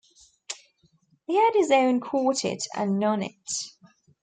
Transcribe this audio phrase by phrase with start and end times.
[1.27, 3.37] He had his own quartet and nonet.